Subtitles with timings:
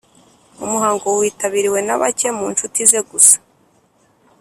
[0.63, 3.37] umuhango witabiriwe na bake mu nshuti ze gusa